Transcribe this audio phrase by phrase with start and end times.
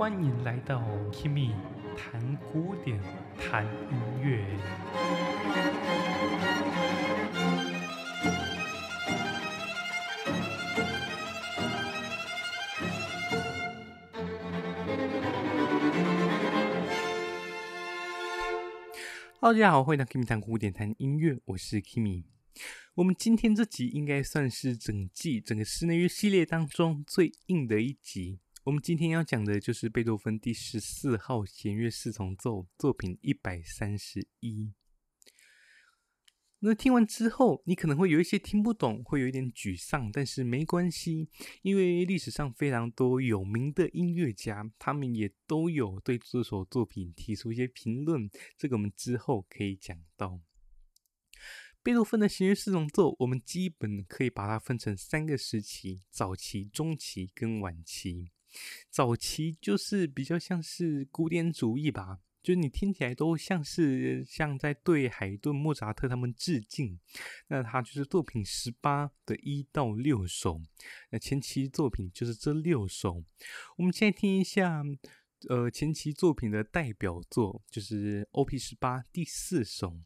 [0.00, 0.80] 欢迎来到
[1.12, 1.52] Kimi
[1.94, 2.98] 谈古典，
[3.38, 4.42] 谈音乐。
[19.38, 21.38] Hello，大家好，欢迎来到 Kimi 谈古典，谈音乐。
[21.44, 22.24] 我是 Kimi。
[22.94, 28.38] 我们今天这集应该算是整季整个室内乐系列当中最硬的一集。
[28.64, 34.74] 我们今天要讲的就是贝多芬第十四号弦乐四重奏作品一百三十一。
[36.58, 41.30] 那听完之后，你可能会有一些听不懂，会有一点沮丧，但是没关系，
[41.62, 50.38] 因为历史上非常多有名的音乐家，他们也都有对这首作品提出一些评论，这个我们之后可以讲到。
[51.82, 58.30] 贝多芬的弦乐四重奏，我们基本可以把它分成三个时期：早期、中期跟晚期。
[58.90, 66.98] 早期就是比较像是古典主义吧，就是你听起来都像是像在对海顿、莫扎特他们致敬。
[67.48, 70.60] 那他就是作品十八的一到六首，
[71.10, 73.24] 那前期作品就是这六首。
[73.76, 74.82] 我们现在听一下。
[75.48, 79.96] 呃，前期作品的代表作就是 OP 十八第四首，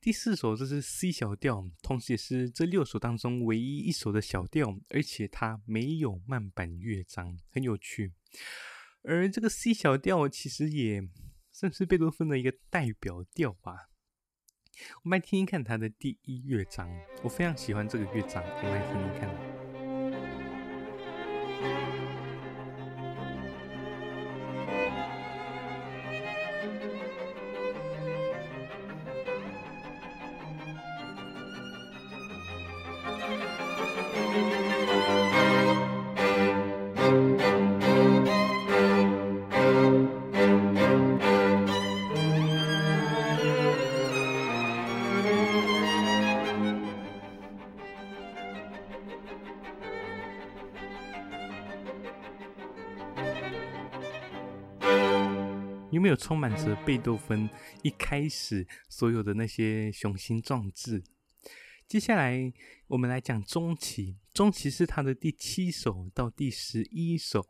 [0.00, 8.12] 第四首这是 C 小调，同时也是这六首当中唯一一首的小调，而且它没有慢板乐章，很有趣。
[9.02, 11.02] 而这个 C 小调其实也
[11.50, 13.88] 算是贝多芬的一个代表调吧。
[15.04, 16.90] 我们来听听看它的第一乐章，
[17.22, 19.30] 我非常喜欢这个乐章，我们来听听看。
[56.12, 57.48] 有充满着贝多芬
[57.82, 61.02] 一开始所有的那些雄心壮志？
[61.88, 62.52] 接下来
[62.86, 67.42] 我们来讲中期，中期是他的第七首到第十一首，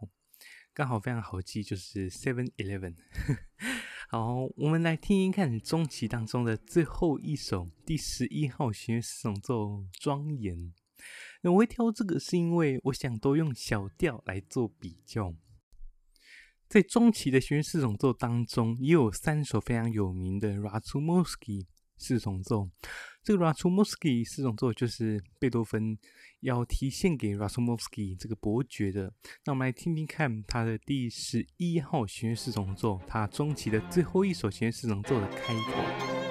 [0.73, 2.95] 刚好非常好记，就是 Seven Eleven。
[4.09, 10.73] 好，我们来听一看中期当中的最后一首第十一号弦乐奏庄严。
[11.43, 15.34] 我会挑这个是因为我想都用小调来做比较。
[16.72, 21.34] 在中期的弦乐四重奏当中，也有三首非常有名的 Rachmaninoff
[21.99, 22.71] 四重奏。
[23.22, 25.99] 这个 Rachmaninoff 四重奏就是贝多芬
[26.41, 29.12] 要提献给 Rachmaninoff 这个伯爵的。
[29.44, 36.22] 那我们来听听看他的第十一号弦乐四重奏，他中期的最后一首弦乐四重奏的开头。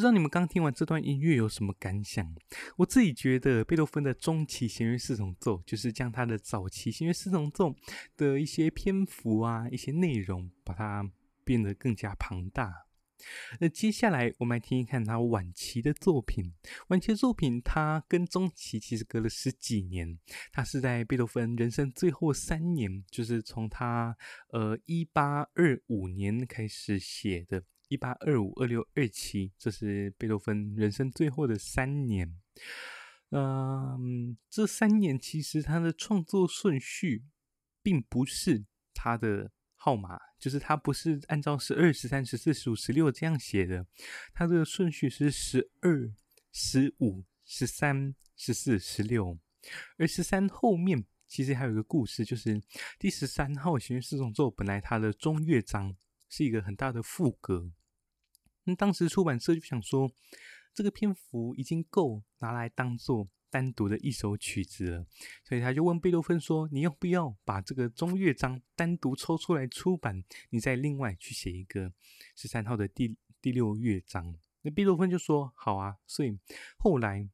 [0.00, 2.34] 不知道你们刚听完这段音乐有什么感想？
[2.78, 7.76] 我自己觉得贝多芬的中期弦乐四重奏，就是将他的早期弦乐四重奏
[8.16, 11.06] 的一些篇幅啊、一些内容，把它
[11.44, 12.86] 变得更加庞大。
[13.60, 16.50] 那接下来我们来听一看他晚期的作品。
[16.88, 20.18] 晚期作品，他跟中期其实隔了十几年。
[20.50, 24.16] 他是在贝多芬人生最后三年，就是从他
[24.48, 27.64] 呃一八二五年开始写的。
[27.90, 32.40] 一八二五、二六、二七，这是贝多芬人生最后的三年。
[33.30, 37.24] 嗯，这三年其实他的创作顺序
[37.82, 38.64] 并不是
[38.94, 43.84] 他的号码，就是他不是按照十二、十三、十四、十五、十六这样写的，
[44.32, 46.12] 他的顺序是十二、
[46.52, 49.36] 十五、十三、十四、十六。
[49.98, 52.62] 而十三后面其实还有一个故事，就是
[53.00, 55.96] 第十三号弦乐四重奏本来它的中乐章
[56.28, 57.72] 是一个很大的副歌。
[58.64, 60.10] 那当时出版社就想说，
[60.74, 65.06] 这个篇幅已经够拿来当做单独的一首曲子了，
[65.42, 70.22] 所以他就问贝多芬说：“你要不要把这个中乐章单独抽出来出版？
[70.50, 71.92] 你再另外去写一个
[72.36, 76.38] 十三号的第第六乐章？”那贝多芬就说：“好啊。”所以
[76.78, 77.28] 后来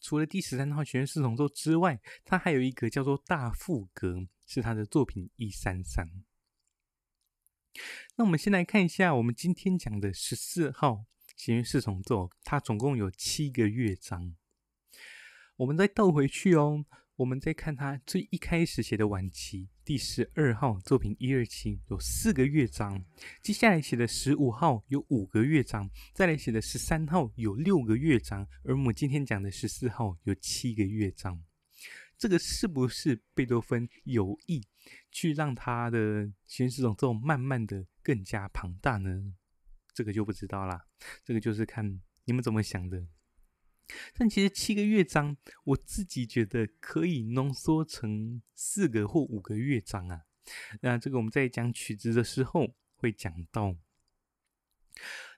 [0.00, 6.08] 除了第十三号弦乐四重奏之外，他还有一个叫做大赋格，是他的作品一三三。
[8.18, 11.04] 那我们先来看一下，我们今天讲的十四号
[11.36, 14.34] 弦乐四重奏，它总共有七个乐章。
[15.58, 16.86] 我们再倒回去哦，
[17.16, 23.04] 我们再看他最一开始写的晚期第十二号作品一二七有四个乐章，
[23.42, 31.44] 接下来写的十五号有五个乐章，再来写的十三号有六个乐章，而我们今天讲的十四号有七个乐章。
[32.18, 34.66] 这个是不是贝多芬有意
[35.10, 39.34] 去让他的弦乐四重奏慢慢的更加庞大呢？
[39.92, 40.86] 这个就不知道啦，
[41.24, 43.06] 这个就是看你们怎么想的。
[44.14, 50.22] 但其实七个乐章，我自己觉得可以浓缩成四个或五个乐章啊。
[50.80, 53.76] 那这个我们在讲曲子的时候会讲到。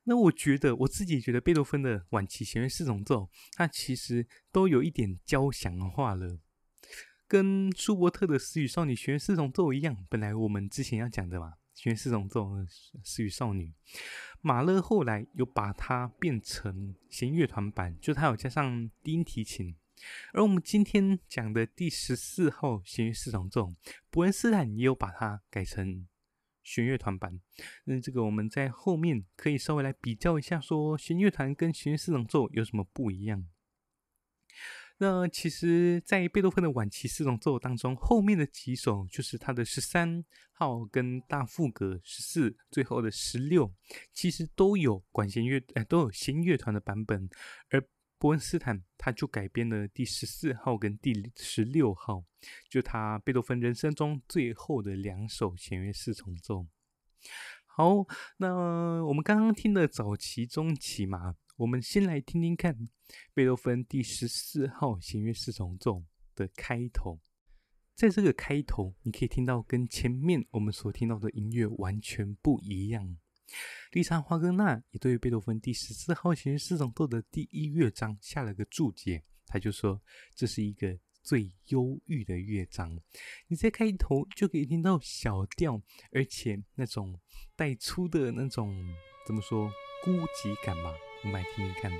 [0.04, 6.40] 那我觉得我自己觉得贝多芬的晚期弦乐四重奏，它其实都有一点交响化了，
[7.28, 9.94] 跟舒伯特的《死与少女》弦乐四重奏一样。
[10.08, 12.46] 本来我们之前要讲的嘛，弦乐四重奏
[13.04, 13.66] 《死与少女》。
[14.40, 19.76] 马勒后来又把它变成弦乐团版，就他有加上低音提琴。
[20.32, 23.74] 而我们今天讲的第十四号弦乐四重奏，
[24.10, 26.06] 伯恩斯坦也有把它改成
[26.62, 27.38] 弦乐团版。
[27.84, 33.46] 那这个我们在后面可以稍微来比较一下，说弦乐团跟弦乐四重奏有什么不一样。
[35.00, 43.72] 那其实，在贝多芬的晚期四重奏当中，后面的几首就是他的十三号跟大赋格十四，最后的十六，
[44.12, 47.30] 其实都有管弦乐，呃，都有弦乐团的版本。
[47.70, 47.80] 而
[48.18, 52.24] 伯恩斯坦他就改编了第十四号跟第十六号，
[52.68, 56.66] 就他贝多芬人生中最后的两首弦乐四重奏。
[57.66, 58.04] 好，
[58.38, 61.36] 那我们刚刚听的早期、中期嘛。
[61.58, 62.88] 我们先来听听看
[63.34, 66.04] 贝多芬第十四号弦乐四重奏
[66.36, 67.18] 的开头。
[67.96, 73.18] 在这个开头，你可以听到跟前面我们所听到的音乐完全不一样。
[73.90, 80.00] 理查·华格纳也对贝多芬第十四号弦乐四重奏的第一乐章下了个注解，他就说
[80.36, 82.96] 这是一个最忧郁的乐章。
[83.48, 85.82] 你在开头就可以听到小调，
[86.12, 87.18] 而且那种
[87.56, 88.72] 带出的那种
[89.26, 89.68] 怎么说
[90.04, 90.94] 孤寂感吧。
[91.24, 91.92] 我们来听听看。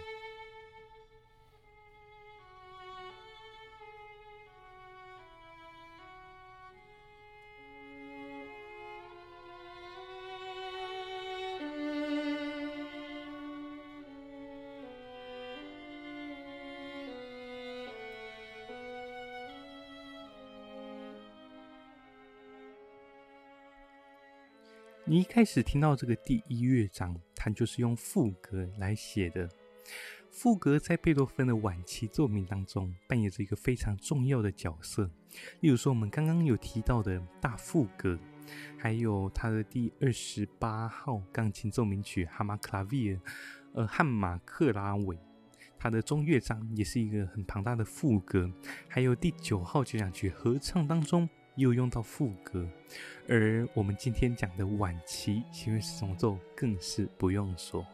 [25.11, 29.49] 你一开始听到这个第一乐章，它就是用赋格来写的。
[30.31, 35.11] 赋格在贝多芬的晚期作品当中扮演着一个非常重要的角色。
[35.61, 38.19] 例如说，我们刚刚有提到的大赋格，
[38.77, 43.15] 还有他的第二十八号钢琴奏鸣曲《哈马克拉维尔》，
[43.73, 45.19] 呃，汉马克拉韦，
[45.79, 48.53] 他的中乐章也是一个很庞大的赋格。
[48.89, 51.29] 还有第九号交响曲合唱当中。
[51.59, 52.65] 又用到副歌，
[53.29, 57.85] 而我们今天讲的晚期行为四重奏更是不用说。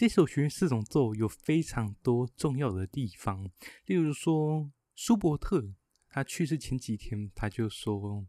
[0.00, 3.50] 这首弦乐四重奏有非常多重要的地方，
[3.84, 5.74] 例如说，舒伯特
[6.08, 8.26] 他去世前几天，他就说，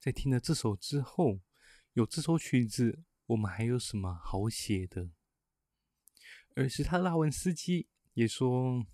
[0.00, 1.42] 在听了这首之后，
[1.92, 5.10] 有这首曲子，我们还有什么好写的？
[6.54, 8.86] 而是他拉文斯基也说，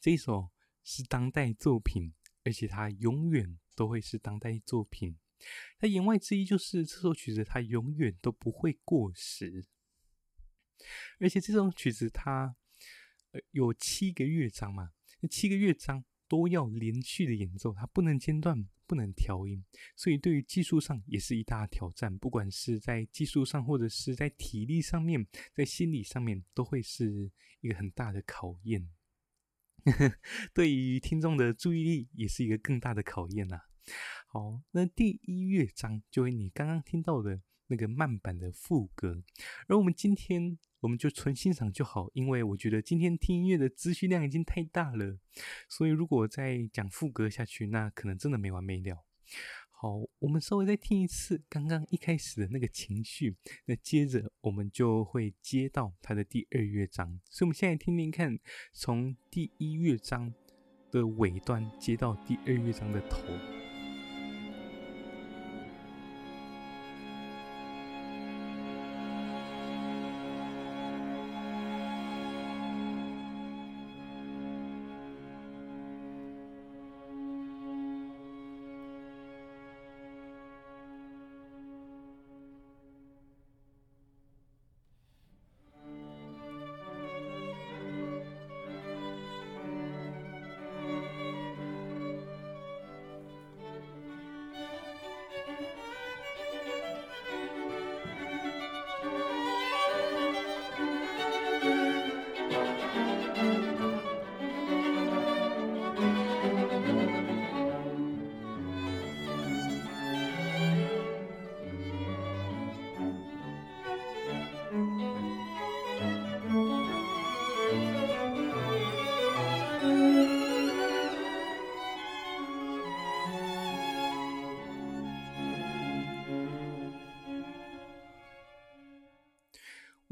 [0.00, 0.52] 这首
[0.82, 2.14] 是当代作品，
[2.44, 5.18] 而且它永远都会是当代作品。
[5.76, 9.66] 他言外之意就是，这首曲子它永远都不会过时。
[11.20, 12.56] 而且这种曲子它
[13.32, 19.64] 呃有七个乐章嘛，那七个乐章都要连续的演奏，它不能间断，不能调音，
[19.94, 22.16] 所以对于技术上也是一大挑战。
[22.18, 28.90] 不管是在技术上，或者是在体力上面，在心理上面，都会是一个很大的考验。
[30.54, 33.60] 对于听众的注意力，也是一个更大的考验呐。
[34.28, 39.22] 好，那第一乐章就为你刚刚听到的那个慢板的副歌，
[39.66, 40.58] 而我们今天。
[40.82, 45.16] 我们就纯欣赏就好，因为我觉得今天听音乐的资讯量已经太大了，
[45.68, 49.04] 所以如果再讲副歌下去，那可能真的没完没了。
[49.70, 53.36] 好，我们稍微再听一次刚刚一开始的那个情绪，
[53.66, 57.20] 那接着我们就会接到它的第二乐章。
[57.30, 58.36] 所以，我们现在听听看，
[58.72, 60.34] 从第一乐章
[60.90, 63.61] 的尾端接到第二乐章的头。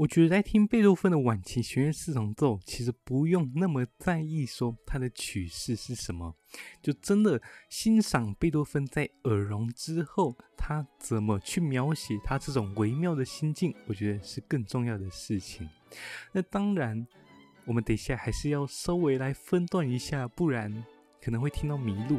[0.00, 6.34] 我觉得在听贝多芬的晚期弦乐四重奏，其实不用那么在意说它的曲式是什么，
[6.80, 15.68] 就真的欣赏贝多芬在耳聋之后，他怎么去描写他这种微妙的心境，我觉得是更重要的事情。
[16.32, 17.06] 那当然，
[17.66, 20.82] 我们等一下还是要稍微来分段一下，不然
[21.22, 22.18] 可能会听到迷路。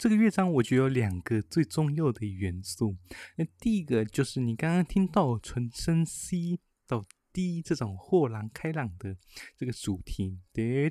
[0.00, 2.96] 这个乐章我觉得有两个最重要的元素。
[3.36, 7.04] 那第一个就是你刚刚听到纯声 C 到
[7.34, 9.18] D 这种豁然开朗的
[9.58, 10.88] 这个主题，这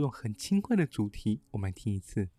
[0.00, 2.30] 种很轻快的主题，我们来听一次。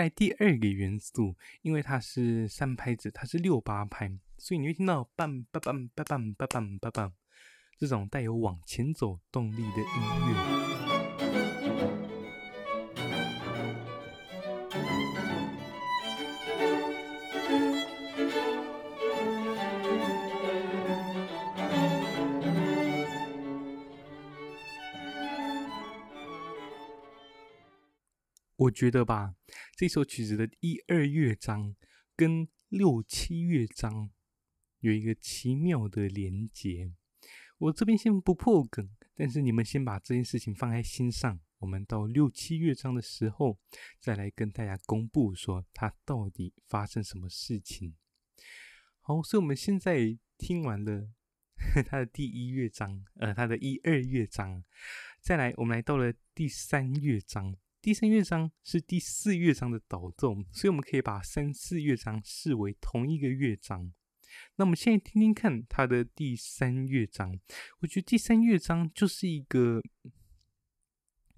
[0.00, 7.12] 再来第二个元素，因为它是三拍子，它是六八拍，所以你会听到 bang bang bang bang bang bang bang bang
[7.76, 10.60] 这种带有往前走动力的音乐。
[28.56, 29.34] 我觉得吧，
[29.80, 31.74] 这首曲子的一二乐章
[32.14, 34.10] 跟六七乐章
[34.80, 36.92] 有一个奇妙的连接。
[37.56, 41.40] 我这边先不破梗，但是你们先把这件事情放在心上。
[41.60, 43.58] 我们到六七乐章的时候，
[43.98, 47.96] 再来跟大家公布说它到底发生什么事情。
[49.00, 51.08] 好，所以我们现在听完了
[51.88, 54.62] 它的第一乐章，呃，它的一二乐章，
[55.22, 57.56] 再来我们来到了第三乐章。
[57.82, 63.90] 第三乐章是第四乐章的导奏，所以我们可以把三四乐章视为同一个乐章。
[64.56, 67.40] 那我们现在听听看它的第三乐章，
[67.78, 69.80] 我觉得第三乐章就是一个，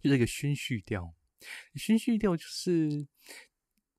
[0.01, 1.15] 就是一个宣叙调。
[1.77, 3.07] 宣叙调就是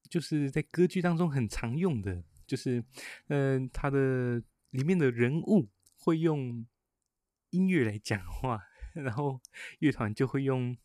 [0.09, 2.83] 就是在歌剧当中很常用的，就是
[3.27, 6.67] 嗯、呃，它的里面的人物会用
[7.51, 8.59] 音乐来讲话，
[8.95, 9.39] 然后
[9.79, 10.77] 乐团就会用。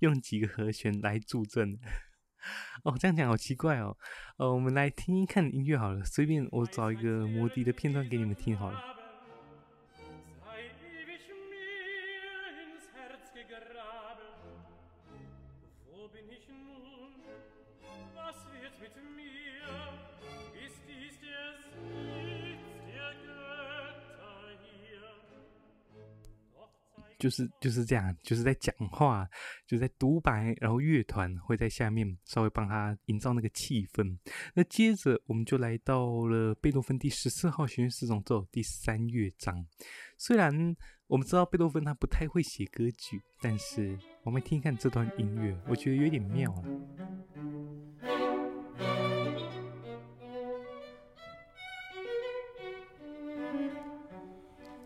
[0.00, 1.78] 用几个和弦来助阵，
[2.84, 3.96] 哦，这样讲好奇怪哦。
[4.38, 8.95] 呃，我们来听一看音乐好了，随便我找一个摩笛的片段给你们听好了。
[27.18, 29.28] 就是就是这样，就是在讲话，
[29.66, 34.16] 就在独白，然后乐团会在下面稍微帮他营造那个气氛。
[34.54, 39.66] 那接着我们就来到了贝多芬第十四号弦乐四重奏第三乐章。
[40.18, 46.64] 虽然我们知道贝多芬他不太会写歌剧，但是我们听看这段音乐，我觉得有点妙了。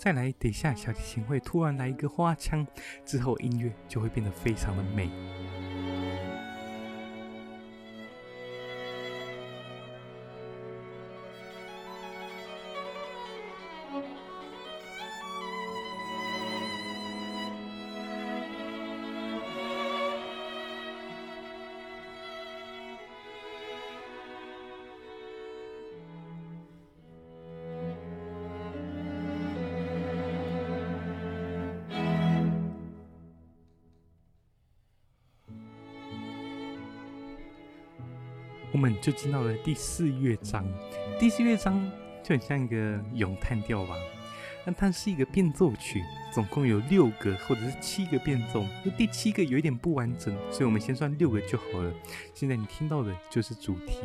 [0.00, 2.66] 再来，等一下小提琴会突然来一个花腔，
[3.04, 5.10] 之后音乐就会变得非常的美。
[39.00, 40.66] 就进到了第四乐章，
[41.18, 41.90] 第四乐章
[42.22, 43.94] 就很像一个咏叹调吧。
[44.64, 51.92] 那它是一个变奏曲，总共有六个或者是七个变奏，那第七个有一点不完整，所以我们先算六个就好了。
[52.34, 54.00] 现在你听到的就是主题。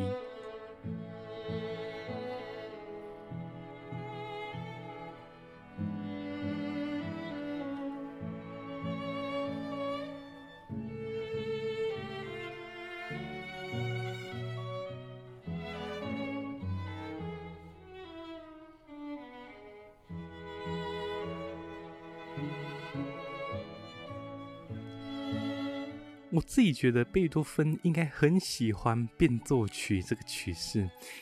[26.76, 30.80] 觉得贝多芬应该很喜欢变奏曲这个曲式，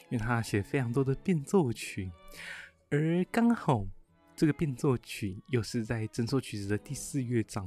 [0.08, 2.11] 因为他写非常多的变奏曲，
[2.90, 3.87] 而刚好
[4.34, 7.64] 这个变奏曲又是在整首曲子的第四乐章。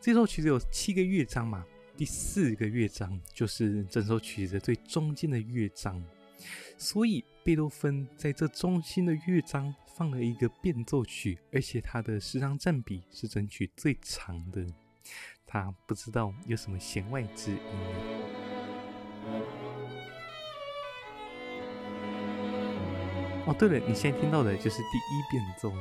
[0.00, 6.00] 这首曲子有七个乐章嘛，第四个乐章就是整首曲子最中间的乐章，
[6.78, 14.64] 所以贝多芬在这中心的乐章放了一个变奏曲，而且它的时长占比是整曲最长的。
[15.52, 17.58] 他不知道有什么弦外之音。
[23.46, 25.72] 哦，对了，你现在听到的就是第一变奏。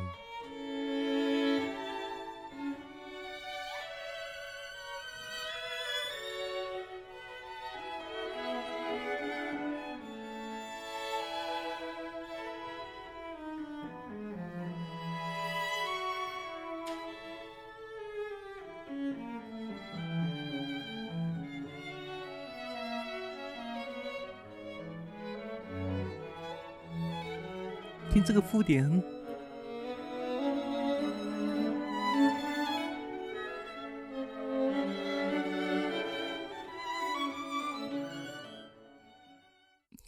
[28.23, 29.03] 这个附点，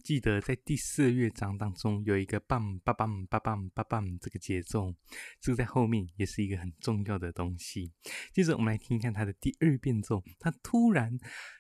[0.04, 4.94] 记得在第四乐章当中有一个 bang bang bang bang bang bang 这个节奏，
[5.40, 7.92] 这个在后面也是一个很重要的东西。
[8.34, 11.18] 接着我们来听一看它的第二变奏，它突然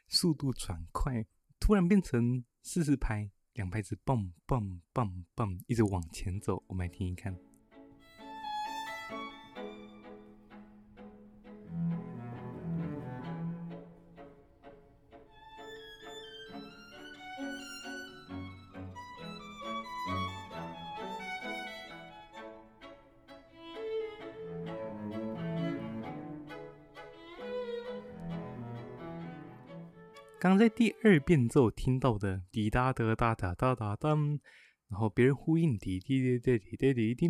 [0.09, 1.25] 速度转快，
[1.59, 3.31] 突然变成四四拍。
[3.53, 6.63] 两拍子蹦蹦蹦蹦，一直往前走。
[6.67, 7.50] 我们来听一看。
[30.41, 34.10] 刚在第二变奏听到的滴答的哒哒哒哒哒，
[34.89, 37.27] 然后别人呼应滴滴滴滴滴滴滴。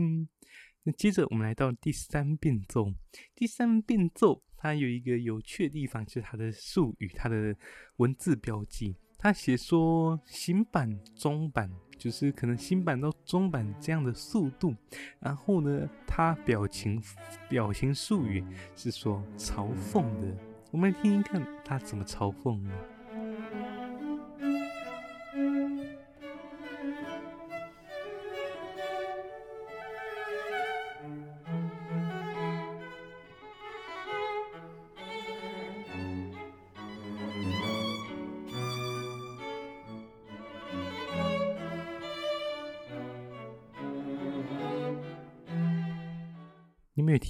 [0.83, 2.87] 那接着我们来到第三变奏，
[3.35, 7.53] 第三变奏它有一个有趣的地方，就是它的术语，它的
[7.97, 8.95] 文字标记。
[9.17, 14.73] 它写说新板、中板，就是可能新板到中板这样的速度。
[15.19, 17.03] 然后呢，它表情
[17.49, 18.41] 表情术语
[18.73, 20.33] 是说嘲讽的。
[20.71, 22.71] 我们来听听看，它怎么嘲讽呢？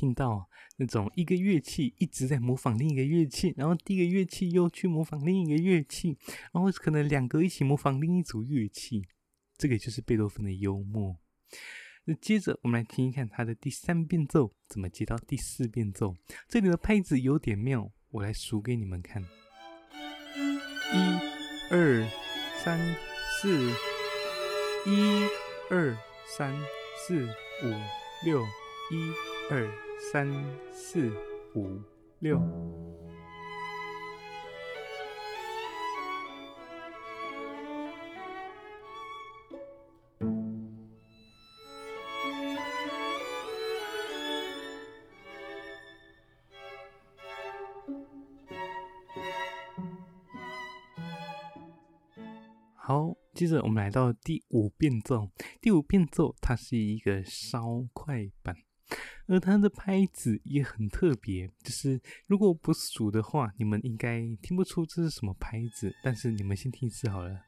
[0.02, 6.18] 听到那种一个乐器一直在模仿另一个乐器，然后第一个乐器又去模仿另一个乐器，
[6.52, 9.04] 然后可能两个一起模仿另一组乐器，
[9.60, 11.20] 这个就是贝多芬的幽默。
[12.06, 20.98] 那接着我们来听一看他的第三变奏怎么接到第四变奏，这里的拍子有点妙，我来数给你们看：一、
[21.70, 22.04] 二、
[22.64, 22.80] 三、
[23.40, 23.70] 四，
[24.88, 25.28] 一、
[25.70, 25.96] 二、
[26.36, 26.60] 三、
[27.06, 27.24] 四、
[27.64, 27.70] 五、
[28.26, 28.42] 六、
[28.90, 29.14] 一。
[29.50, 30.28] 二三
[30.74, 31.12] 四
[31.54, 31.80] 五
[32.20, 32.42] 六。
[52.76, 55.30] 好接着我们来到第五变奏。
[55.62, 58.56] 第五变奏它是一个稍快版
[59.28, 61.48] 而它的拍子也很特别。
[61.64, 65.96] 就是如果不数的话，你们应该听不出这是什么拍子。
[66.04, 67.42] 但是你们先听一次好了。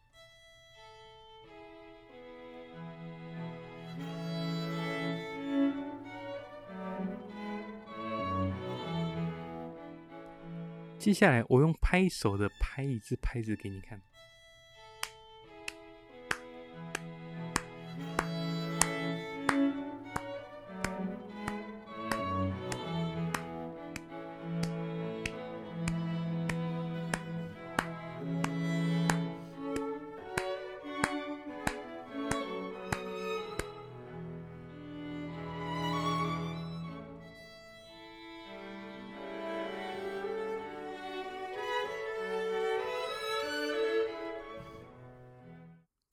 [10.98, 14.02] 接下来，我用拍手的拍一次拍子给你看。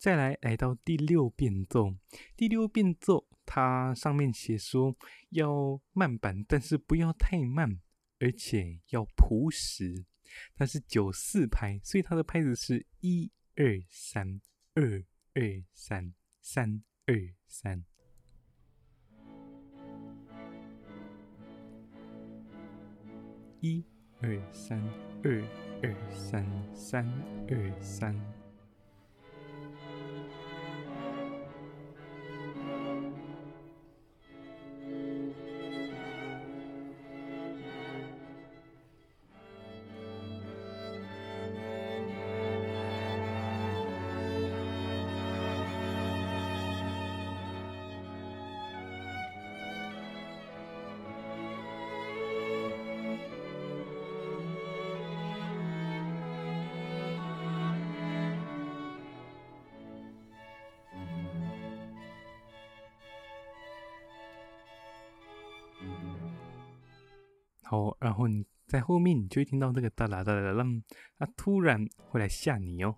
[0.01, 1.95] 再来，来到第六变奏。
[2.35, 4.97] 第六变奏，它上面写说
[5.29, 7.79] 要慢板，但是不要太慢，
[8.19, 10.07] 而且要朴实。
[10.55, 14.41] 它是九四拍，所以它的拍子是一二三，
[14.73, 17.15] 二二三，三二
[17.47, 17.85] 三。
[23.61, 23.85] 一
[24.23, 24.83] 二三，
[25.23, 25.45] 二
[25.83, 27.07] 二三，三
[27.51, 28.40] 二三。
[67.71, 70.65] 好，然后你在后面，你就会听到这个哒啦哒啦啦，
[71.21, 72.97] 它突然会来吓你哦。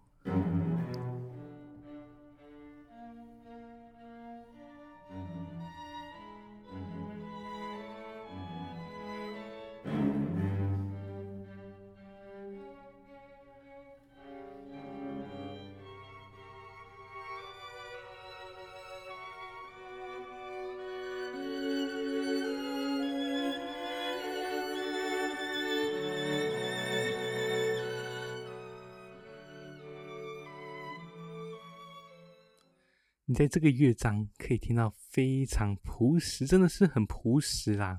[33.43, 37.99] 在这个乐章可以听到非常朴实，真的是很朴实啦，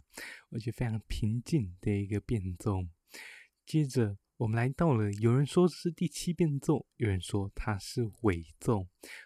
[0.52, 2.80] 而且非常平静的一个变奏。
[3.66, 8.78] 接着我们来到了，有人说是第七变奏，有人说它是尾奏。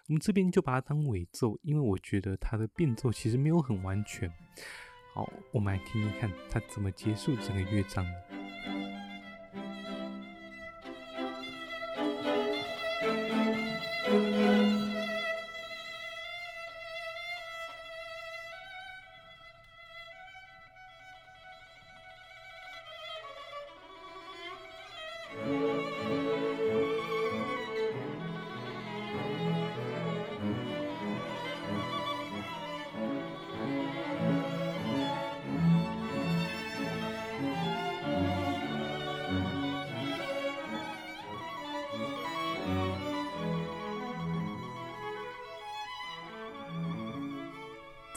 [0.08, 4.28] 我们这边就把它当尾奏，因为我觉得它的变奏其实没有很完全。
[5.14, 8.04] 好，我们来听听看它怎么结束整个乐章。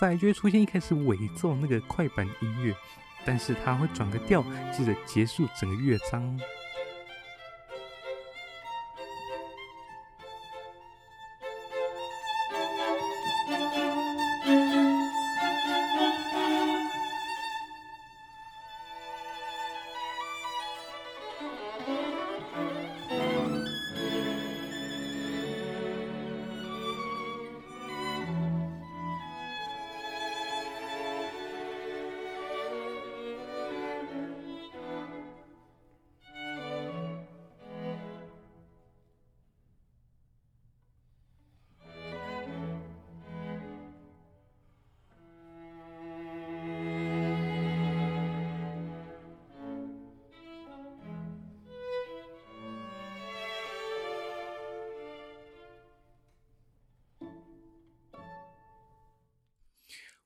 [0.00, 2.74] 再就会出现一开始伪奏那个快板音乐，
[3.22, 6.40] 但是它会转个调，接着结束整个乐章。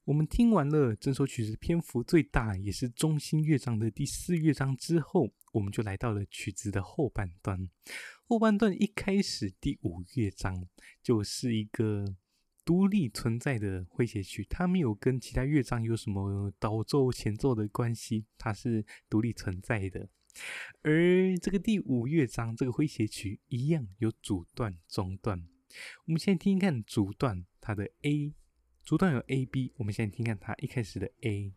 [0.04, 7.70] 我们听完了整首曲子篇幅最大，也是中心乐章的第四乐章之后，我们就来到了曲子的后半段。
[8.26, 10.68] 后半段一开始，第五乐章
[11.02, 12.04] 就是一个
[12.66, 20.10] 独立存在的诙谐曲，它没有跟其他乐章有什么导奏前奏的关系，它是独立存在的。
[20.82, 25.48] 而这个第五乐章这个诙谐曲一样有主段、中段。
[26.04, 28.34] 我们先听听看主段它的 A，
[28.84, 31.54] 主段有 A、B，我们先听看它一开始的 A。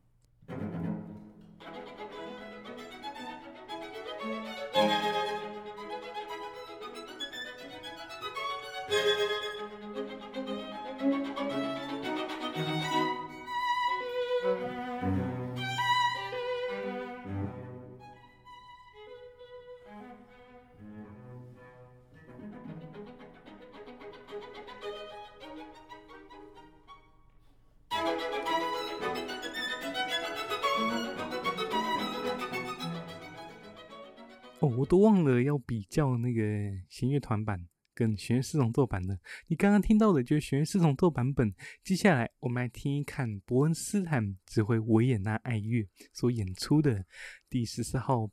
[34.87, 36.41] 都忘了要比较那个
[36.89, 39.19] 弦乐团版跟弦乐四重奏版的。
[39.47, 41.53] 你刚刚听到的就是弦乐四重奏版本。
[41.83, 47.05] 接下来我们来听一看伯恩斯坦指挥维也纳爱乐所演出的
[47.49, 48.29] 第十四号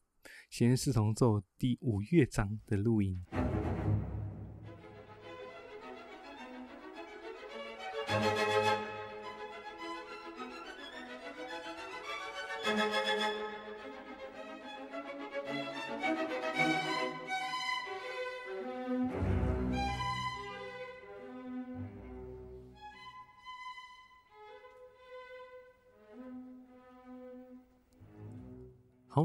[0.48, 3.24] 弦乐四重奏第五乐章的录音。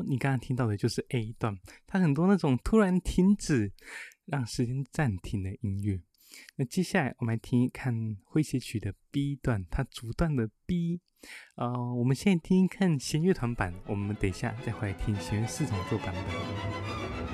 [0.10, 3.72] 你刚刚听到的就是 A 段，它很多那种突然停止、
[4.26, 6.02] 让时间暂停的音乐。
[6.56, 7.93] 那接下来我们来听一看
[8.26, 11.00] 诙谐曲的 B 段，它主段的 B。
[11.56, 17.28] 呃，我们现在听一看弦乐团版，我们等一下再回来听弦乐四重奏版本。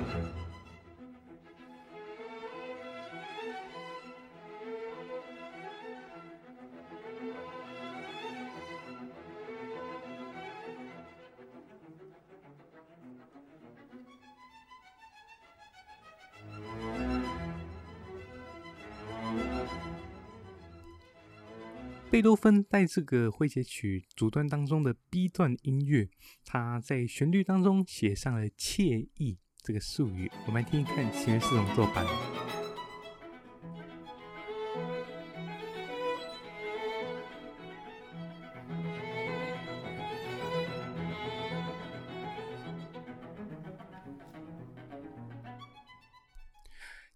[22.15, 26.07] 贝多芬在这个诙谐曲主段当中的 B 段音乐，
[26.45, 30.31] 他在旋律当中写上了“惬意”这个术语。
[30.47, 32.05] 我们来听一看弦乐四重奏版。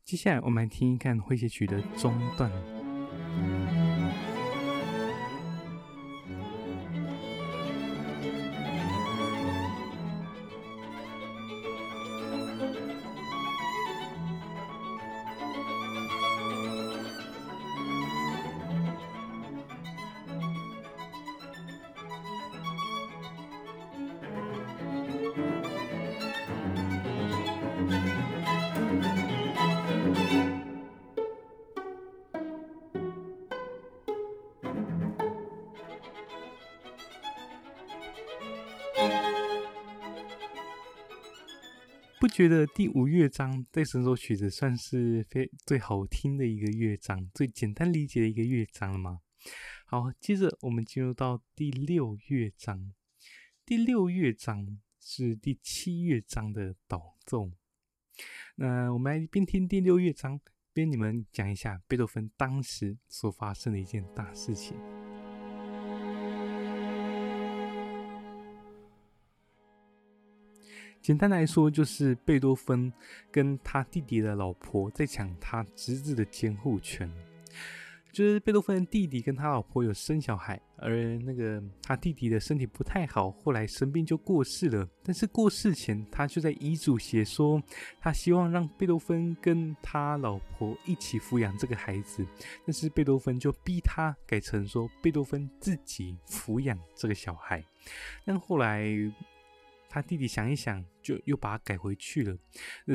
[0.04, 2.52] 接下来，我们来听一看诙谐曲的中段。
[42.40, 49.20] 觉得第五乐章这整首曲子算是非最好听的一个乐章，最简单理解的一个乐章了吗？
[49.86, 52.94] 好，接着我们进入到第六乐章。
[53.66, 57.52] 第六乐章是第七乐章的导奏。
[58.56, 60.40] 那我们来边听第六乐章，
[60.72, 64.78] 边你们讲一下贝多芬当时所发生的一件大事情。
[71.02, 72.92] 简单来说，就是贝多芬
[73.32, 77.12] 跟他弟弟的老婆在抢他侄子的监护权。
[78.12, 84.88] 就是贝多芬弟弟跟他老婆有生小孩，而那个他弟弟的身体不太好，后来生病就过世了。
[85.04, 87.62] 但是过世前，他就在遗嘱写说，
[88.02, 92.26] 他希望让贝多芬跟他老婆一起抚养这个孩子。
[92.66, 97.64] 但是贝多芬就逼他改成说，贝多芬自己抚养这个小孩。
[98.26, 98.86] 但后来。
[99.90, 102.38] 他弟弟想一想，就又把它改回去了。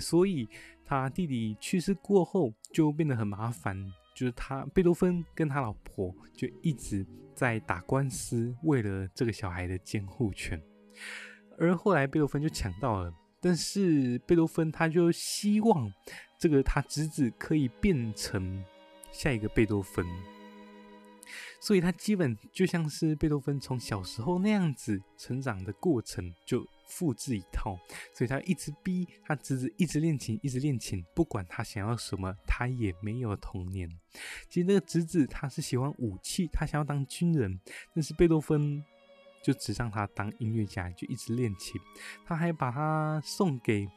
[0.00, 0.48] 所以
[0.84, 3.92] 他弟弟去世过后，就变得很麻烦。
[4.14, 7.04] 就是他贝多芬跟他老婆就一直
[7.34, 10.62] 在打官司，为了这个小孩的监护权。
[11.58, 15.92] 而后来贝多芬就抢到了，但是贝多芬他就希望
[16.38, 18.64] 这个他侄子可以变成
[19.10, 20.06] 下一个贝多芬。
[21.60, 27.78] 所以，他基本就像是贝多芬从小时候那样子成长的过程，就复制一套，
[28.12, 33.88] 所以他一直逼他侄子一直练琴，一直练琴，不管他想要什么，他也没有童年。
[34.48, 37.60] 其实那个侄子他是喜欢武器，他想要当军人，
[37.94, 38.84] 但是贝多芬
[39.42, 41.80] 就只让他当音乐家，就一直练琴。
[42.24, 43.88] 他还把他送给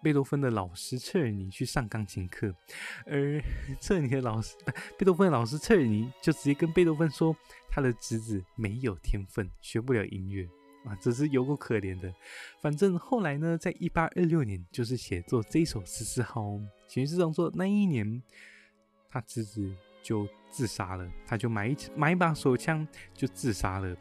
[0.00, 2.54] 贝多芬的老师彻尔尼去上钢琴课，
[3.04, 3.42] 而
[3.82, 4.56] 彻尔尼的老师，
[4.96, 7.36] 贝多芬的老师彻尔尼就直接跟贝多芬说，
[7.68, 10.48] 他的侄子没有天分，学不了音乐。
[10.88, 12.10] 啊，这是有够可怜的。
[12.62, 18.22] 反正后来呢，在一八二六年，就是写作这一首十四号弦乐四重奏那一年，
[19.10, 19.70] 他侄子
[20.02, 21.06] 就自杀了。
[21.26, 23.94] 他就买一买一把手枪就自杀了。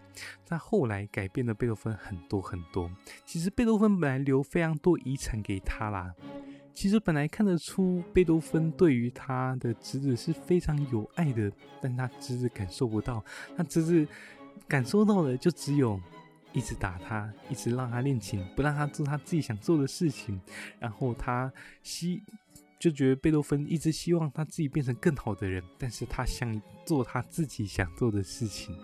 [0.45, 2.89] 他后来改变了贝多芬很多很多。
[3.26, 6.15] 其实贝多芬本来留非常多遗产给他啦。
[6.73, 13.21] 其实本来看得出贝多芬对于他的侄子是非常有爱的，但他侄子感受不到。
[13.58, 14.08] 他侄子
[14.69, 16.00] 感受到的就只有。
[16.58, 20.41] 一直打他，一直让他练琴，不让他做他自己想做的事情。
[20.80, 22.20] 然后他希
[22.80, 28.76] 就觉得贝多芬一直希望他自己变成更好的人，但是他想做他自己想做的事情。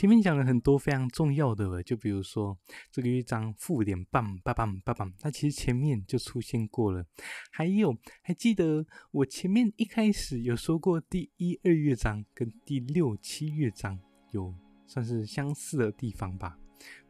[0.00, 2.56] 前面讲了很多非常重要的，就比如说
[2.90, 7.04] 这个乐章附点棒棒棒棒棒，它其实前面就出现过了。
[7.52, 14.54] 还有，还记得我前面一开始有说过第一二乐章跟第六七乐章有
[14.86, 16.58] 算是相似的地方吧？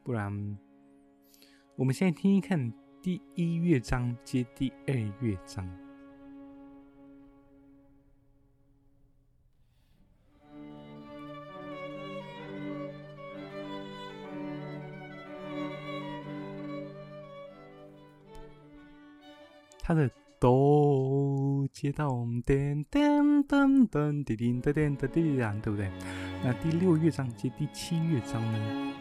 [0.02, 0.58] 不然，
[1.76, 5.89] 我们现在听听看第一乐章接第二乐章。
[19.90, 25.90] 它的哆接到我们噔噔噔噔滴滴噔噔噔滴滴对不对？
[26.44, 28.94] 那第六乐章接第七乐章呢？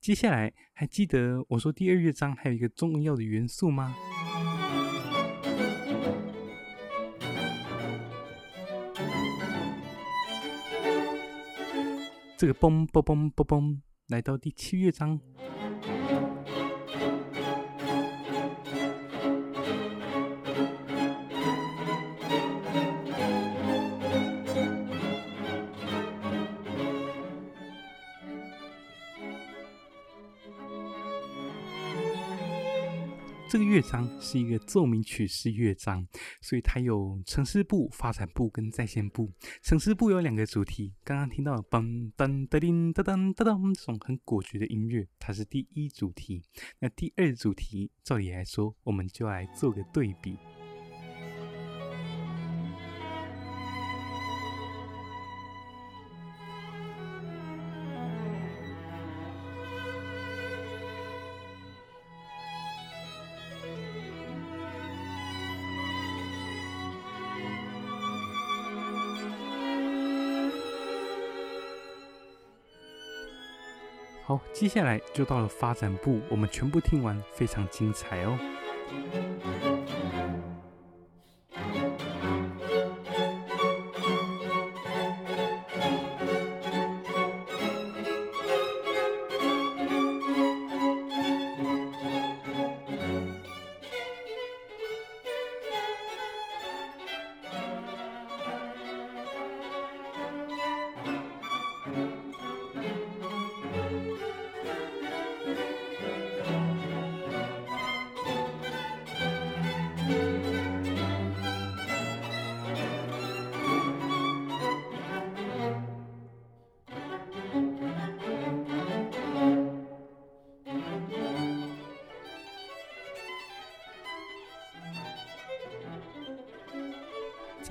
[0.00, 3.94] 接下来还记得我说第二乐章还有一个重要的元素吗？
[12.42, 13.78] 这个嘣嘣嘣嘣嘣，
[14.08, 15.16] 来到第七乐章。
[33.72, 36.06] 乐章是一个奏鸣曲式乐章，
[36.42, 39.32] 所以它有城市部、发展部跟在线部。
[39.62, 46.42] 城市部有两个主题，刚刚听到的噔噔噔噔噔噔噔这种很果决的音乐，它是第一主题。
[46.80, 50.36] 那第二主题，照理来说，我们就来做个对比。
[74.62, 78.38] 接下来就到了发展部，我们全部听完，非常精彩哦。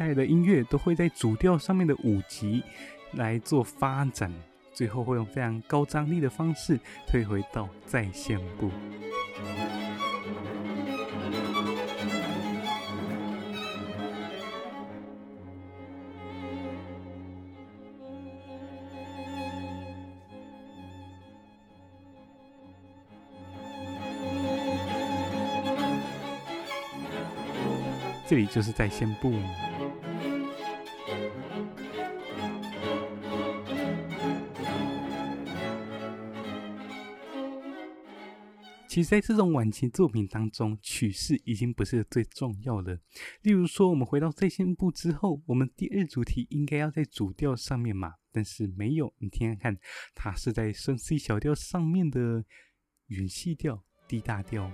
[0.02, 2.64] 下来的音乐都会在主调上面的五级
[3.12, 4.34] 来做发展，
[4.74, 8.72] 最后会用非常高张力的方式退回到在线部。
[28.28, 29.32] 这里就是在线部。
[38.92, 43.00] 其实，在这种晚期作品当中，曲式已经不是最重要的。
[43.42, 49.14] 例如说，我们回到在线部之后，我们第二主题应该要在主调上面嘛，但是没有。
[49.20, 49.78] 你听听看，
[50.14, 52.44] 它是在升 C 小调上面的
[53.08, 54.70] 远细调 D 大调。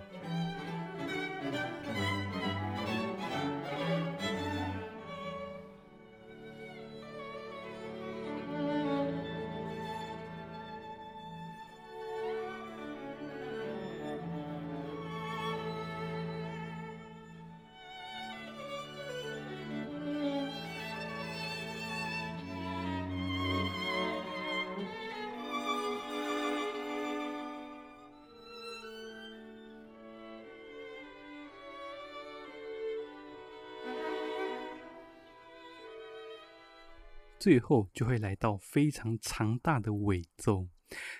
[37.47, 40.67] 最后就会来到非常强大的尾奏，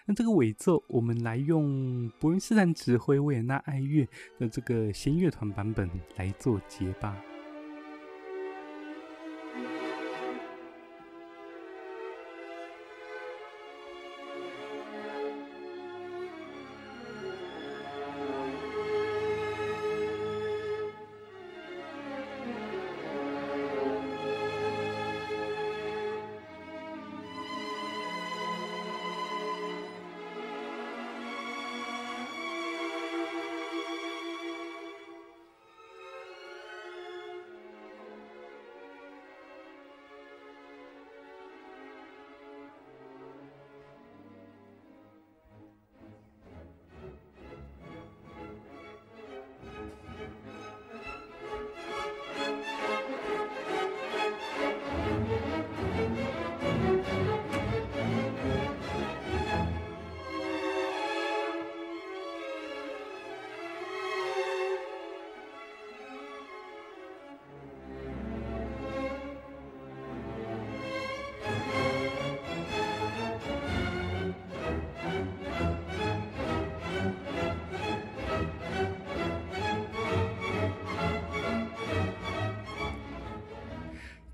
[0.06, 4.06] 那这个尾奏我们来用伯恩斯坦指挥维也纳爱乐
[4.38, 7.16] 的这个新乐团版本来做结吧。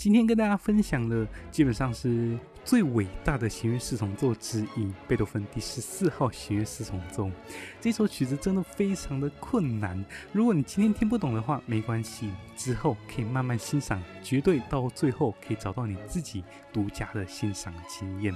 [0.04, 7.32] 今天跟大家分享的，基本上是最伟大的弦乐四重奏之一——贝多芬第十四号弦乐四重奏。
[7.80, 16.43] 这首曲子真的非常的困难，如果你今天听不懂的话，没关系，之后可以慢慢欣赏，绝对到最后可以找到你自己
[16.74, 18.36] 独家的欣赏经验。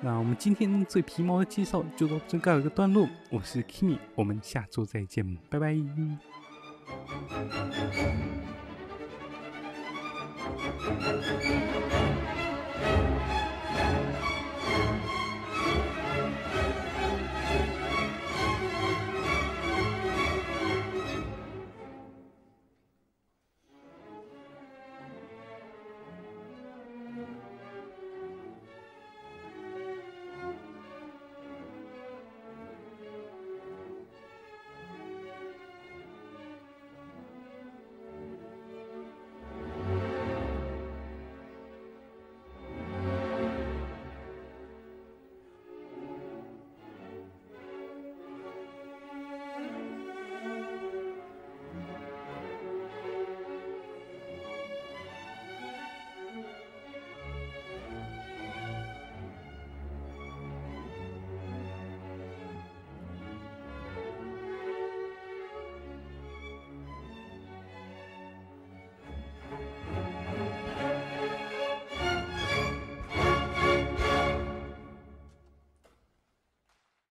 [0.00, 3.08] 那我们今天最皮毛的介绍就到这告一个段落。
[3.30, 5.76] 我是 Kimi，我们下周再见，拜拜。
[10.48, 10.72] Thank
[15.12, 15.17] you.